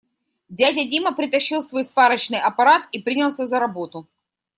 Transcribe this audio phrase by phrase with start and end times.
[0.49, 4.07] Дядя Дима притащил свой сварочный аппарат и принялся за работу.